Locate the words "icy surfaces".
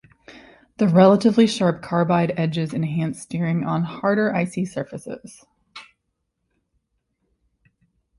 4.33-5.45